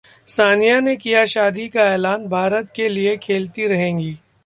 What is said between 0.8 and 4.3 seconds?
ने किया शादी का ऐलान, भारत के लिये खेलती रहेंगी